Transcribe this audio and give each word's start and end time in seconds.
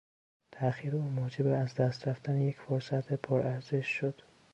تاخیر 0.51 0.95
او 0.95 1.01
موجب 1.01 1.47
از 1.47 1.75
دست 1.75 2.07
رفتن 2.07 2.41
یک 2.41 2.59
فرصت 2.59 3.13
پرارزش 3.13 3.87
شد. 3.87 4.21